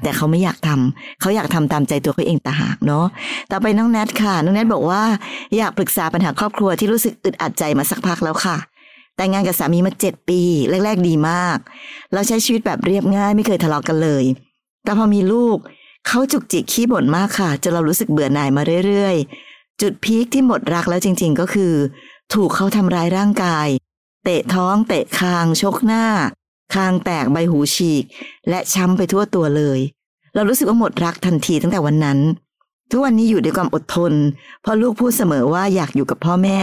[0.02, 3.06] แต่เขาไม่อยากทำเขาอยากทำตามใจตัวเขาเองต่างหากเนาะ
[3.50, 5.02] ต่อไปน้องแนทค่ะ น้องแนทบอกว่า
[5.56, 8.56] อยากปรึกษาปัญหาครอบครัวที่รู้สึกอึดอัดใจมาสักพักแล้วค่ะ
[9.16, 10.40] แต่งงานกับสามีมาเจ็ดปี
[10.84, 11.58] แรก ๆ ดีมาก
[12.12, 14.24] เราใช้ชีวิตแบบเรียบง่าย ไม่เคยทะเลาะกันเลย
[14.84, 15.56] แต่พอมีลูก
[16.06, 21.74] เขาจุกจิกขี้บ่นมากค่ะจนเรารู้สึกเบื่อหน่ายมาเรื่อยๆ จุดพีคที่หมดรักแล้วจริง ๆ ก็คือ
[22.34, 23.68] ถูกเขาทำร้ายร่างกาย
[24.24, 26.04] เตะท้อง เตะคาง ชกหน้า
[26.74, 28.04] คางแตกใบหูฉีก
[28.48, 29.78] และช้ำไปทั่วตัวเลย
[30.34, 32.18] เรารู้สึกว่าหมดรักทันทีตั้งแต่วันนั้น
[32.90, 34.12] ทุกวันนี้อยู่ด้วยความอดทน
[34.62, 36.60] เพราะลูกพูดเสมอว่าอยากอยู่กับพ่อแม่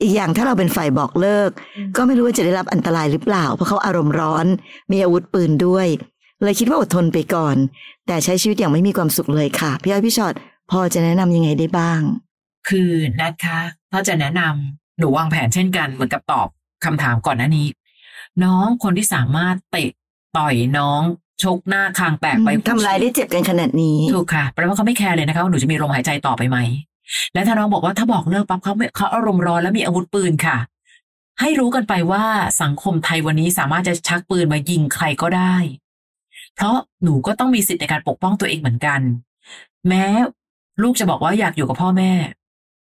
[0.00, 1.50] อีกอย่างถ้าเราเป็นฝ่ายบอกเลิก
[1.96, 4.46] ก็ไม่รู้ว่าจะได้รับอันตรายหรือเปล่า เพราะเขาอารมณ์ร้อน
[4.92, 5.86] มีอาวุธปืนด้วย
[6.42, 7.56] เลยคิดว่าอดทนไปก่อน
[8.06, 10.34] แต่ใช้ชีวิตอย่างไม่มีความสุขเลยค่ะ พี่อ้อยพี่ชอต
[10.70, 12.00] พอจะแนะนำยังไงได้บ้าง
[12.68, 13.58] คือนัดคะ
[13.92, 16.48] ถ้าจะแนะนำหนูวางแผนเช่นกันเหมือนกับตอบ
[16.84, 17.66] คำถามก่อนหน้านี้
[18.44, 19.90] น้องคนที่สามารถเตะ
[20.36, 21.02] ต่อยน้อง
[21.42, 26.58] ชกหน้าคางแตกไปทำลายได้เจ็บกันขนาดนี้ถูกค่ะแปลว่าเขาไม่แคร์เลยนะคะว่าหนูจะมีลมหายใจต่อไปไหม
[27.34, 30.56] และถ้าน้องบอกว่าถ้าบอกเลิกปั๊บเขาไม่เขาอารมณ์ร้อนและมีอาวุธปืนค่ะ
[31.40, 32.24] ให้รู้กันไปว่า
[32.62, 35.54] สังคมไทยวันนี้สามารถจะชักปืนมายิงใครก็ได้
[36.54, 39.00] เพราะหนูก็ต้องมีสิทธิ์ในการปกป้องตัวเองเหมือนกัน
[39.88, 40.04] แม้
[40.82, 42.12] ลูกจะบอกว่าอยากอยู่กับพ่อแม่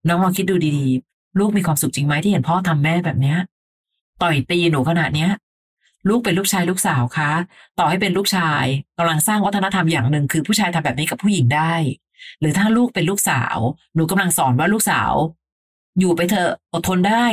[0.08, 3.38] น้องลองคิดดูดีๆ ลูกมีความสุขจริงไหมที่เห็นพ่อทำแม่แบบเนี้ย
[4.22, 5.30] ต่อยตีหนูขนาดเนี้ย
[6.08, 7.30] ลูกเป็นลูกชายลูกสาวคะ
[7.78, 8.64] ต่อให้เป็นลูกชาย
[8.98, 11.74] กำลังสร้างวัฒนธรรมอย่างหนึ่งคือผู้ชายทำแบบนี้กับผู้หญิงได้
[12.40, 13.56] หรือถ้าลูกเป็นลูกสาว
[13.94, 15.12] หนูกำลังสอนว่าลูกสาว
[15.98, 17.24] อยู่ไปเถอะอดทนได้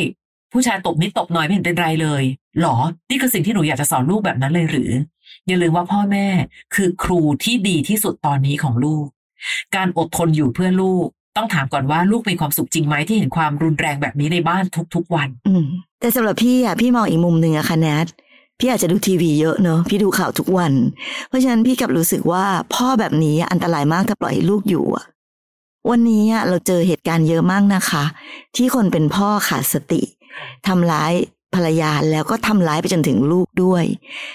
[0.54, 2.24] ผู้ชายตบนิดตบหน่อยไม่เห็นเป็นไรเลย
[2.60, 2.76] หรอ
[3.10, 4.92] นี่คือสิ่งที่หนูอยากจะสอนลูกแบบนั้นเลยหรือ
[5.48, 6.28] อย่าลืมว่าพ่อแม่
[6.76, 9.06] คือครูที่ดีที่สุดตอนนี้ของลูก
[9.76, 14.64] การอดทนอยู่เพื่อลูก ต้องถามก่อนว่าลูกมีความสุขจริงไหมที่เห็นความรุนแรงแบบนี้ในบ้าน
[14.96, 15.66] ทุกๆวัน อืม
[16.00, 18.08] แต่สำหรับพี่อะพี่มองอีกมุมหนึ่งอะค่ะแนท
[18.60, 20.74] พี่อาจจะดูทีวีเยอะเนอะพี่ดูข่าวทุกวัน
[21.28, 25.06] เพราะฉะนั้นพี่กับรู้สึกว่าพ่อแบบนี้อันตรายมากถ้าปล่อยให้ลูกอยู่อะ
[25.90, 28.04] วันนี้เราเจอเหตุการณ์เยอะมากนะคะ
[28.56, 30.02] ที่คนเป็นพ่อขาดสติ
[30.68, 31.14] ทำร้าย
[31.56, 33.84] ภรรยาแล้วก็ทำร้ายไปจนถึงลูกด้วย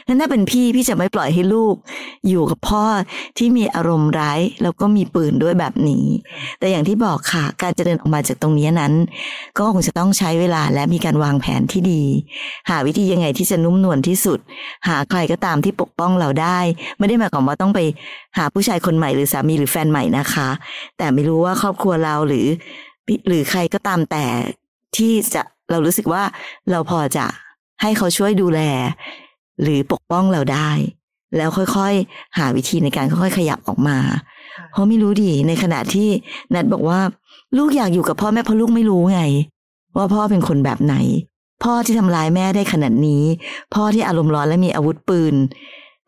[0.06, 1.74] นั้นถ้าเป็นพี่พี่จะไม่ปล่อยให้ลูก
[2.28, 2.84] อยู่กับพ่อ
[3.38, 6.04] ที่มีอารมณ์ร้ายแล้วก็มีปืนด้วยแบบนี้
[6.58, 8.92] แต่อย่างที่บอกค่ะ การจะเดินออกมาจากตรงนี้นั้น
[9.58, 12.02] ก็คงจะต้องใช้เวลาและมีการวางแผนที่ดี
[12.70, 14.38] หาวิธียังไงที่จะนุ่มนวลที่สุด
[14.88, 16.58] หาใครก็ตามที่ปกป้องเราได้
[16.98, 17.80] ไม่ได้หมายความว่าต้องไป
[18.38, 20.48] หาผู้ชายคนใหม่หรือสามีหรือแฟนใหม่นะคะ
[20.98, 22.46] แต่ไม่รู้ว่าครอบครัวเราหรือ
[23.28, 24.24] หรือใครก็ตามแต่
[24.96, 26.22] ที่จะ เรารู้สึกว่า
[26.70, 27.26] เราพอจะ
[27.82, 28.60] ให้เขาช่วยดูแล
[29.62, 30.70] หรือปกป้องเราได้
[31.36, 33.98] แล้วค่อยๆ หาวิธีในการค่อยๆขยับออกมา
[34.70, 36.08] เพราะไม่รู้ดิในขณะที่
[36.54, 37.00] นัดบอกว่า
[37.56, 39.20] ลูกอยากอยู่กับพ่อแม่เพราะลูกไม่รู้ไง
[39.96, 40.96] ว่าพ่อเป็นคนแบบไหน
[41.64, 43.22] พ่อที่ทำร้ายแม่ได้ขนาดนี้
[43.74, 45.34] พ่อที่อารมณ์ร้อนและมีอาวุธปืน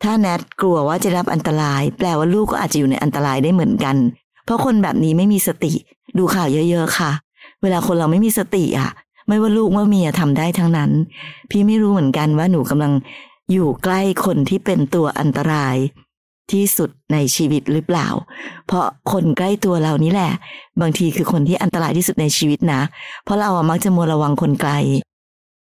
[0.03, 3.95] ถ้าแนทกลัวว่าจะรับอันตราย แปลว่าลูกก็อาจจะอยู่ในอันตรายได้เหมือนกัน
[4.45, 5.73] เพราะคนแบบนี้ไม่มีสติ
[6.17, 7.11] ดูข่าวเยอะ ๆ ค่ะ
[7.61, 8.89] เวลาคนเราไม่มีสติอะ
[9.27, 10.91] ไม่ว่าลูกว่าเมียทำได้ทั้งนั้น
[11.49, 12.93] พี่ไม่รู้เหมือนกันว่าหนูกำลัง
[13.51, 15.75] อยู่ใกล้คนที่เป็นตัวอันตราย
[16.51, 18.07] ที่สุดในชีวิตหรือเปล่า
[18.67, 20.31] เพราะคนใกล้ตัวเรานี่แหละ
[20.81, 22.81] บางทีคือคนที่อันตรายที่สุดในชีวิตนะ
[23.23, 24.71] เพราะเราอะมักจะมัวระวังคนไกล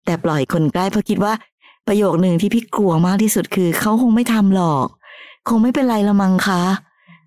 [0.05, 1.33] แต่ปล่อยคนใกล้เพราะคิดว่า
[1.87, 4.87] ประโยคหนึ่งที่พี่กลัวมากที่สุดคือ เขาคงไม่ทำหรอก
[5.49, 6.61] คงไม่เป็นไรละมังคะ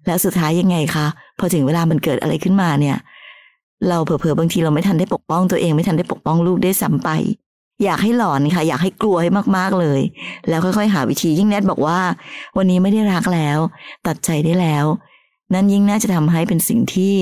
[0.06, 1.06] แล้วสุดท้ายยังไงคะ
[1.38, 2.96] พอถึงเวลามันเกิดอะไรขึ้นมาเนี่ย
[3.88, 7.08] เราเผลอๆบางทีเราไม่ทันได้ปกป้องตัวเองไม่ทันได้ปกป้องลูกได้ซ้ำไป
[7.84, 10.00] อยากให้หลอนค่ะ อยากให้กลัวให้มากๆเลย
[10.48, 12.00] แล้วค่อยๆ หาวิธียิ่งแนทบอกว่า
[12.56, 13.58] วันนี้ไม่ได้รักแล้ว
[14.06, 14.84] ตัดใจได้แล้ว
[15.54, 17.14] นั่นยิ่งน่าจะทำให้เป็นสิ่งที่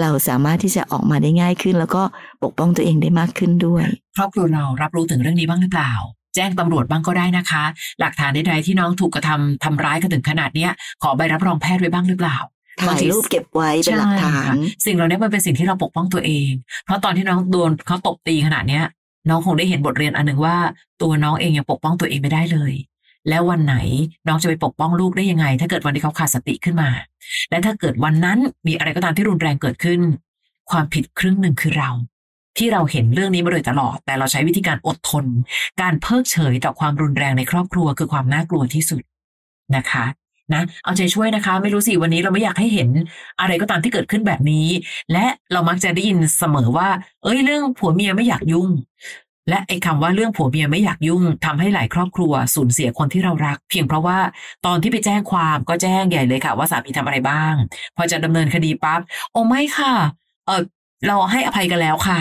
[0.00, 2.02] เราสามารถที่จะออกมาได้ง่ายขึ้น แล้วก็
[2.42, 3.84] ปกป้องตัวเองได้มากขึ้นด้วย
[4.16, 5.92] ครอบครัวเรารับรู้ถึงเรื่องนี้บ้างหรือเปล่า
[6.34, 7.64] แจ้งตำรวจบ้างก็ได้นะคะ
[8.00, 10.70] หลักฐานใดๆที่น้องถูกกระทำทำร้ายกันถึงขนาดเนี้ย
[11.02, 12.36] ขอใบรับรองแพทย์ไว้บ้างหรือเปล่า
[12.82, 16.50] ถ่ายรูปเก็บไว้เป็นหลักฐานใช่ค่ะสิ่งเหล่านี้มันเป็นสิ่งที่เราปกป้องตัวเอง
[16.84, 18.84] เพราะตอนที่น้องโดนเขาตบตีขนาดเนี้ย
[19.28, 20.56] น้องคงได้เห็นบทเรียนอันหนึ่งว่า
[21.02, 22.72] ตัวน้องเองยังปกป้องตัวเองไม่ได้เลย
[23.28, 23.76] แล้ววันไหน
[24.28, 26.90] น้องจะไปปกป้องลูกได้ยังไง ถ้าเกิดวันที่เขาขาดสติขึ้นมา
[27.50, 30.00] และถ้าเกิดวันนั้นมีอะไรก็ตามที่รุนแรงเกิดขึ้น
[30.70, 31.90] ความผิดครึ่งหนึ่งคือเรา
[32.58, 35.24] ที่เราเห็นเรื่องนี้มาโดยตลอด แต่เราใช้วิธีการอดทน
[35.80, 39.02] การเพิกเฉยต่อความรุนแรงในครอบครัวคือความน่ากลัวที่สุด
[39.76, 40.04] นะคะ
[40.52, 42.88] นะเอาใจช่วยนะคะ ไม่รู้สิวันนี้เราไม่อยากให้เห็น
[43.40, 44.66] อะไรก็ตามที่เกิดขึ้นแบบนี้
[45.12, 46.88] และเรามักจะได้ยินเสมอว่า
[47.22, 48.68] เอ้ยเรื่องผัวเมียไม่อยากยุ่ง
[49.48, 54.18] และไอ้คำว่าเรื่องผัวเมียไม่อยากยุ่งทำให้หลายครอบครัวสูญเสียคนที่เรารัก เพียงเพราะว่า
[54.66, 57.54] ตอนที่ไปแจ้งความก็แจ้งใหญ่เลยค่ะ ว่าสามีทำอะไรบ้าง
[57.96, 59.94] พอจะดำเนินคดีปั๊บโอ้ไม่ค่ะ
[60.46, 60.62] เออ
[61.06, 62.18] เราให้อภัยกันแล้วค่ะ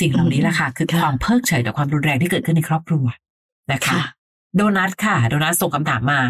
[0.00, 3.04] สิ่งเหล่านี้แหละค่ะ คือค่ะความเพิกเฉยต่อความรุนแรงที่เกิดขึ้นในครอบครัว
[3.72, 4.02] นะคะค่ะ
[4.56, 6.20] โดนัทค่ะ โดนัทส่งคำถามมา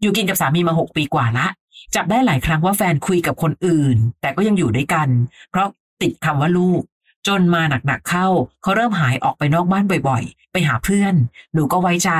[0.00, 1.46] อยู่กินกับสามีมาหกปีกว่าละ
[1.94, 5.08] จับได้หลายครั้งว่าแฟนคุยกับคนอื่น แต่ก็ยังอยู่ด้วยกัน
[5.50, 5.68] เพราะ
[6.02, 6.82] ติดคำว่าลูก
[7.28, 8.28] จนมาหนักๆเข้า
[8.62, 11.14] เขาเริ่มหายออกไปนอกบ้านบ่อยๆ ไปหาเพื่อน
[11.54, 12.10] หนูก็ไว้ใจ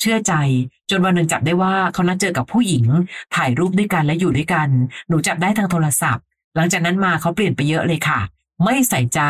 [0.00, 0.34] เชื่อใจ
[0.90, 2.84] จนวันหนึ่งจับได้ว่าเขานัดเจอกับผู้หญิง
[3.36, 4.68] ถ่ายรูปด้วยกันและอยู่ด้วยกัน
[5.08, 6.24] หนูจับได้ทางโทรศัพท์
[6.56, 8.20] หลังจากนั้นมาเขาเปลี่ยนไปเยอะเลยค่ะ
[8.64, 9.20] ไม่ใส่ใจ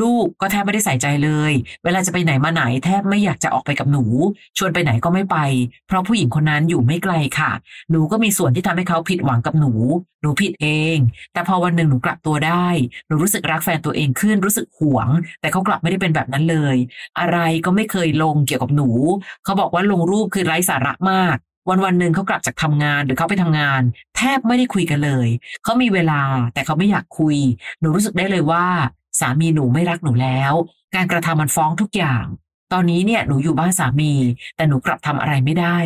[0.00, 1.52] ลูกก็แทบไม่ได้ใส่ใจเลย
[1.84, 4.04] เวลาจะไปไหนมาไหนแทบไม่อยากจะออกไปกับหนู
[4.58, 5.36] ชวนไปไหนก็ไม่ไป
[5.86, 7.52] เพราะผู้หญิงคนนั้นอยู่ไม่ไกลค่ะ
[7.90, 9.72] หนูก็มีส่วนที่ทำให้เขาผิดหวังกับหนู
[10.22, 10.96] หนูผิดเอง
[11.32, 12.68] แต่พอวันหนึ่งหนูกลับตัวได้
[13.06, 15.08] หนูรู้สึกรักแฟนตัวเองขึ้นรู้สึกหวง
[15.40, 16.76] แต่เขากลับไม่ได้เป็นแบบนั้นเลย
[17.18, 18.88] อะไรก็ไม่เคยลงเกี่ยวกับหนู
[19.44, 21.36] เขาบอกว่าลงรูปคือไร้สาระมาก
[21.68, 23.80] วันวันหนึ่งเขากลับจากทำงานหรือเขาไปทำงาน
[24.16, 25.28] แทบไม่ได้คุยกันเลย
[25.64, 26.20] เขามีเวลา
[26.54, 27.36] แต่เขาไม่อยากคุย
[27.80, 28.66] หนูรู้สึกได้เลยว่า
[29.20, 30.52] สามีหนูไม่รักหนูแล้ว
[30.94, 32.24] การกระทำมันฟ้องทุกอย่าง
[32.72, 34.12] ตอนนี้เนี่ยหนูอยู่บ้านสามี
[34.56, 35.78] แต่หนูกลับทำอะไรไม่ได้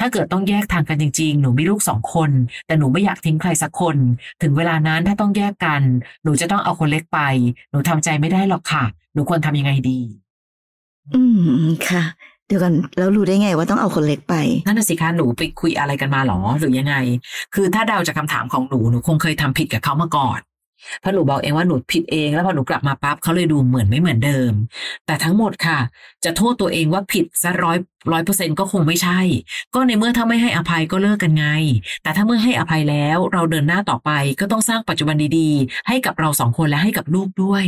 [0.00, 2.30] ถ้าเกิดต้องแยกทางกันจริง ๆ หนูมีลูกสองคน
[2.66, 3.96] แต่หนูไม่อยากทิ้งใครสักคน
[4.42, 5.82] ถึงเวลานั้นถ้าต้องแยกกัน
[6.24, 7.18] หนูจะต้องเอาคนเล็กไป
[7.70, 10.00] หนูทำใจไม่ได้หรอกค่ะ หนูควรทำยังไงดี
[11.14, 11.20] อื
[11.64, 12.04] มค่ะ
[12.50, 14.34] เดี๋ยวกันแล้วรู้ได้ไงว่าต้องเอาคนเล็กไป
[14.66, 16.94] นั่นน่ะสิคะหนูไปคุยอะไรกันมาหรอหรือยังไง
[17.54, 20.40] คือถ้าเดาจากคำถามของหนูหนูคงเคยทำผิดกับเขามาก่อน
[21.02, 24.52] พราะหนูบอกเองว่าหนูผิดเองแล้วพอหนูกลับมาปั๊บเขาเลยดูเหมือนไม่เหมือนเดิม
[25.06, 25.78] แต่ทั้งหมดค่ะ
[26.24, 27.78] จะโทษตัวเองว่าผิดซะร้อย
[28.12, 29.20] ร้อยเปอร์เซ็นก็คงไม่ใช่
[29.74, 31.46] ก็ในเมื่อถ้าไม่ให้อภัยก็เลิกกันไง
[32.02, 34.10] แต่ถ้าเมื่อให้อภัยแล้วเราเดินหน้าต่อไป
[34.40, 37.64] ก็ต้องสร้างปัจจุบันดีๆ ให้กับเราสองคนและให้กับลูกด้วย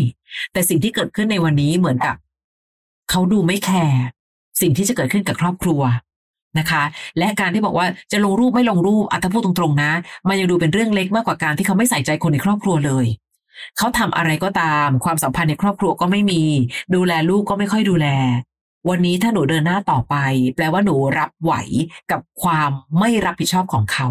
[0.53, 2.17] แต่สิ่งที่เกิดขึ้นในวันนี้เหมือนกับ
[3.11, 4.03] เขาดูไม่แคร์
[4.61, 5.81] สิ่งที่จะเกิดขึ้นกับครอบครัว
[6.59, 6.83] นะคะ
[7.19, 9.93] และการที่บอกว่าจะลงรูปไม่ลงรูปอัตพูดตรงๆนะ
[10.29, 13.07] มันยังดูเป็นเรื่องเล็กมากกว่าการที่เขาไม่ใส่ใจคนในครอบครัวเลย
[13.79, 16.43] เขาทำอะไรก็ตาม ความสัมพันธ์ในครอบครัวก็ไม่มี
[16.95, 18.07] ดูแลลูกก็ไม่ค่อยดูแล
[18.89, 20.15] วันนี้ถ้าหนูเดินหน้าต่อไป
[20.55, 21.53] แปลว่าหนูรับไหว
[22.11, 24.09] กับความไม่รับผิดชอบของเขา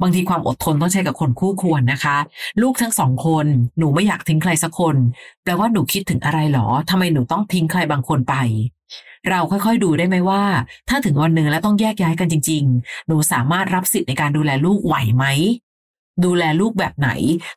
[0.00, 2.16] บางทีความอดทนต้องใช้กับคนคู่ควรนะคะ
[2.62, 3.46] ลูกทั้งสองคน
[3.78, 4.96] หนูไม่อยากทิ้งใครสักคน
[5.42, 8.34] แปลว่าหนูคิดถึงอะไรหรอทำไมหนูต้องทิ้งใครบางคนไป
[9.30, 10.42] เราค่อยๆดูได้ไหมว่า
[10.88, 15.24] ถ้าถึงวันหนึ่งแล้วต้องแยกย้ายกันจริง ๆ หนูสามารถรับสิทธิ์ในการดูแลลูกไหวไหม
[16.24, 17.10] ดูแลลูกแบบไหน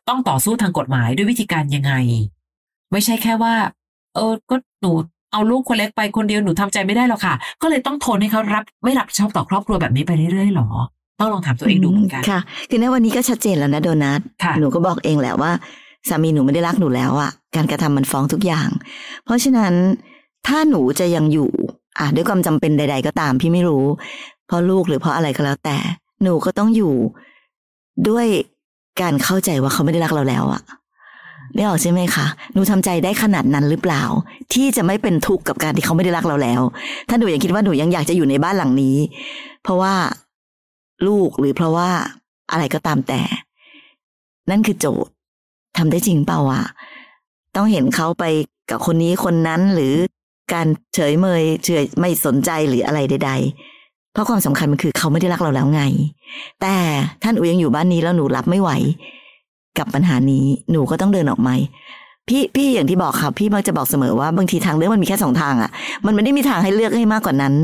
[0.08, 1.92] ต้องต่อสู้ทางกฎหมายด้วยวิธีการยังไง
[2.92, 3.54] ไม่ใช่แค่ว่า
[4.14, 4.92] เออก็หนู
[5.32, 10.68] เอาลูกคนเล็กไปคนเดียวหนูทำใจไม่ได้หรอกค่ะ ก็เลยต้องทนให้เขารับไม่รับผิดชอบต่อครอบครัวแบบนี้ไปเรื่อยๆหรอ
[11.20, 15.52] ต้องลองถามตัวเองดูเหมือนกันค่ะ คือในวันนี้ก็ชัดเจนแล้วนะโดนัทค่ะหนูก็บอกเองแหละว่า
[16.08, 18.68] สามีหนูไม่ได้รักหนูแล้วอะการกระทำมันฟ้องทุกอย่าง
[19.24, 19.74] เพราะฉะนั้น
[20.46, 21.50] ถ้าหนูจะยังอยู่
[21.98, 23.84] อะด้วยความจำเป็นใด ๆ ก็ตามพี่ไม่รู้
[24.46, 25.76] เพราะลูกหรือเพราะอะไรก็แล้วแต่
[26.22, 26.94] หนูก็ต้องอยู่
[28.08, 28.26] ด้วย
[29.00, 30.62] การเข้าใจว่าเขาไม่ได้รักเราแล้วอะ
[31.54, 34.02] ได้ออกใช่ไหมคะหนูทำใจได้ขนาดนั้นหรือเปล่า
[34.52, 36.60] ที่จะไม่เป็นทุกข์กับการที่เขาไม่ได้รักเราแล้ว
[37.08, 38.96] ถ้าหนูยังคิดว่าหนูยังอยากจะอยู่ในบ้านหลังนี้
[39.62, 39.94] เพราะว่า
[41.06, 41.88] ลูกหรือเพราะว่า
[42.50, 43.20] อะไรก็ตามแต่
[44.50, 45.12] นั่นคือโจทย์
[45.76, 46.62] ทำได้จริงเปล่าวะ
[47.56, 48.24] ต้องเห็นเขาไป
[48.70, 49.94] กับคนนี้คนนั้นหรือ
[50.52, 53.30] การเฉยเมยเฉยไม่สนใจหรืออะไรใด
[53.72, 55.82] ๆ เพราะความสำคัญมันคือเขาไม่ได้รักเราแล้วไง
[56.60, 56.74] แต่
[57.22, 58.70] ท่านอูยังอยู่บ้านนี้แล้วหนูรับไม่ไหว
[59.78, 61.54] กับปัญหานี้หนูก็ต้องเดินออกมา
[62.28, 65.70] พี่พี่อย่างที่บอกค่ะพี่มักจะบอกเสมอว่าบางทีทางเลือกมันมีแค่สองทางอะ่ะ
[66.06, 67.54] มันไม่ได้มีทางให้เลือกให้มากกว่านั้น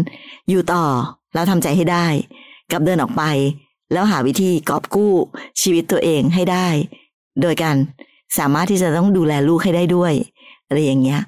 [0.50, 0.84] อยู่ต่อ
[1.34, 2.06] แล้วทำใจให้ได้
[2.72, 3.22] กับเดินออกไป
[3.92, 5.12] แล้วหาวิธีกอบกู้
[5.60, 6.68] ชีวิตตัวเองให้ได้
[7.42, 7.76] โดยการ
[8.38, 10.12] สามารถที่จะต้องดูแลลูกให้ได้ด้วย
[10.66, 11.20] อะไรอย่างเงี้ย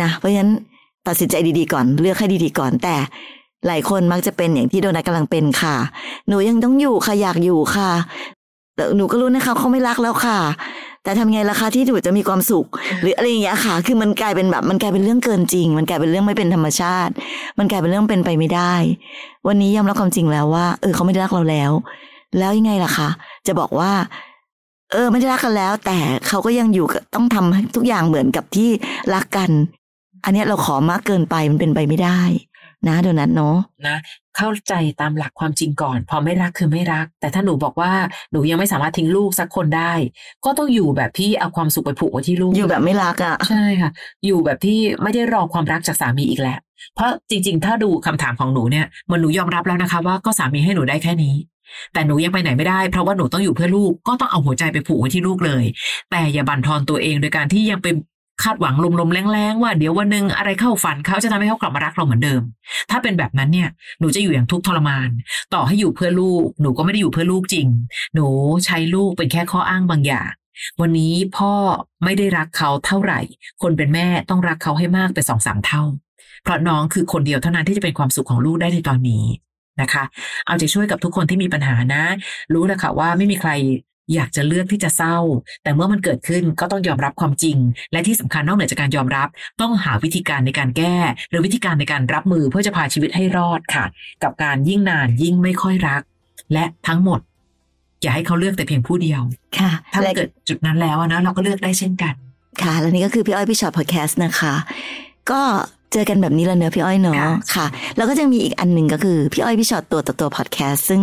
[0.00, 0.52] นะเพราะฉะนั้น
[1.06, 2.96] ตัดสินใจดีๆก่อน เลือกให้ดีๆก่อน แต่
[3.66, 5.76] หลายคนมักจะเป็นอย่างที่โดนัทกำลังเป็นค่ะ
[6.28, 7.90] หนูยังต้องอยู่ค่ะอยากอยู่ค่ะ
[8.76, 10.38] แต่หนูก็รู้นะคะเขาไม่รักแล้วค่ะ
[11.02, 12.66] แต่ทำไงล่ะคะที่หนูจะมีความสุข
[13.02, 17.12] หรืออะไรอย่างเงี้ยค่ะ คือมันกลายเป็นแบบ มันกลายเป็นเรื่องเกินจริง มันกลายเป็นเรื่องไม่เป็นธรรมชาติ
[17.58, 18.74] มันกลายเป็นเรื่องเป็นไปไม่ได้
[19.46, 21.70] วันนี้ยอมรับความจริงแล้วว่า เออเขาไม่ได้รักเราแล้ว
[22.38, 23.08] แล้วยังไงล่ะคะ
[23.46, 23.92] จะบอกว่า
[24.92, 28.70] เออไม่ได้รักกันแล้ว แต่เขาก็ยังอยู่ต้องทำให้ทุกอย่างเหมือนกับที่
[29.14, 29.50] รักกัน
[30.24, 32.20] อันเนี้ยเราขอมากเกินไปมันเป็นไปไม่ได้
[32.88, 33.56] นะโดนัทเนาะ
[33.86, 33.98] นะ
[34.36, 37.92] เข้าใจตามหลักความจริงก่อน พอไม่รักคือไม่รัก แต่ถ้าหนูบอกว่า
[38.32, 39.92] หนูยังไม่สามารถทิ้งลูกสักคนได้
[40.44, 43.90] ก็ต้องอยู่แบบที่เอาความสุขไปผูกไว้ที่ลูกอยู่แบบไม่รักอะใช่ค่ะ
[44.26, 46.58] อยู่แบบที่ไม่ได้รอความรักจากสามีอีกแล้ว
[46.94, 51.34] เพราะจริง ๆ ถ้าดูคำถามของหนูเนี่ยมันหนูยอมรับแล้วนะคะ ว่าก็สามีให้หนูได้แค่นี้
[51.92, 55.64] แต่หนูยังไปไหนไม่ได้เพราะว่าหนูต้องอยู่เพื่อลูกก็ต้องเอาหัวใจไปผูกไว้ที่ลูกเลย
[56.10, 57.86] แต่อย่าบั่นทอนตัวเองโดยการที่ยังไป
[58.44, 62.42] คาดหวังลมๆแรงๆ ว่าเดี๋ยววันหนึ่งอะไรเข้าฝันเขาจะทำให้เขากลับมารักเราเหมือนเดิม
[62.90, 63.68] ถ้าเป็นแบบนั้นเนี่ย
[64.00, 65.08] หนูจะอยู่อย่างทุกข์ทรมาน
[65.54, 67.68] ต่อให้อยู่เพื่อลูก หนูก็ไม่ได้อยู่เพื่อลูกจริง
[68.14, 68.26] หนู
[68.66, 70.30] ใช้ลูกเป็นแค่ข้ออ้างบางอย่าง
[70.80, 71.52] วันนี้พ่อ
[72.04, 73.20] ไม่ได้รักเขาเท่าไหร่
[73.62, 75.82] คนเป็นแม่ต้องรักเขาให้มากเป็นสองสามเท่า
[76.42, 79.24] เพราะน้องคือคนเดียวเท่านั้นที่จะเป็นความสุขของลูกได้ในตอนนี้
[79.80, 80.04] นะคะ
[80.46, 82.04] เอาใจช่วยกับทุกคนที่มีปัญหานะ
[82.52, 83.50] รู้แล้วค่ะว่าไม่มีใคร
[84.14, 85.18] อยากจะเลือกที่จะเศร้า
[85.62, 87.56] แต่เมื่อมันเกิดขึ้นก็ต้องยอมรับความจริง
[87.92, 89.28] และที่สำคัญนอกเหนือจากการยอมรับ
[89.60, 90.96] ต้องหาวิธีการในการแก้
[91.30, 93.84] หรือวิธีการในการรับมือเพื่อจะพาชีวิตให้รอดค่ะ
[94.22, 96.02] กับการยิ่งนานยิ่งไม่ค่อยรัก
[96.52, 97.20] และทั้งหมด
[98.02, 99.20] อย่าให้เขาเลือกแต่เพียงผู้เดียว
[99.58, 102.14] ค่ะ ถ้าและเกิดจุดนั้นแล้วอะนะเราก็เลือกได้เช่นกัน
[102.62, 104.54] ค่ะ และนี่ก็คือพี่อ้อยพี่ชอตพอดแคสต์นะคะ
[105.30, 105.42] ก็
[105.92, 111.00] เจอกันแบบนี้แล้วเนอะพี่อ้อยเนอะค่ะค่ะ แล้วก็จะมีอีกอันหนึ่งก็คือ พี่อ้อยพี่ชอตตัวต่อตัวพอดแคสต์ซึ่ง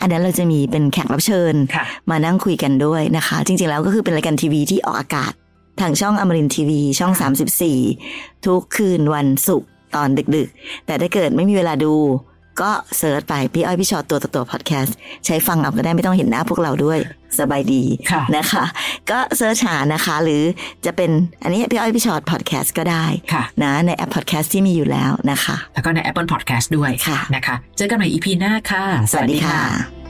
[0.00, 5.32] อันนั้นเราจะมีเป็นแขกรับเชิญค่ะมานั่งคุยกันด้วยนะคะ จริงๆแล้วก็คือเป็นรายการทีวีที่ออกอากาศ
[5.80, 7.12] ทางช่องอมรินทีวีช่อง
[7.78, 11.92] 34 ทุกคืนวันศุกร์ตอนดึกๆ แต่ถ้าเกิดไม่มีเวลาดู
[12.62, 14.96] ก็ search ไปพี่อ้อยพี่ชอตตัวต่อตัวพอดแคสต์
[15.26, 16.98] ใช้ฟังเอาก็ได้ไม่ต้องเห็นหน้าพวกเราด้วย
[17.38, 18.64] สบายดีค่ะนะคะ
[19.10, 20.42] ก็ search หานะคะ หรือ
[20.86, 21.10] จะเป็น
[21.42, 30.09] อันนี้พี่อ้อยพี่ชอตพอดแคสต์ก็ได้ค่ะนะในแอปพอดแคสต์ที่มีอยู่แล้วนะคะ แล้วก็ใน Apple Podcast ด้วยค่ะนะคะ เจอกันใหม่ EP หน้าค่ะ สวัสดีค่ะ